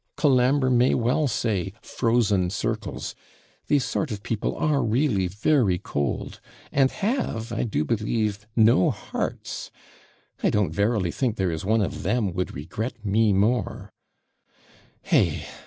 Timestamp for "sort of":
3.85-4.23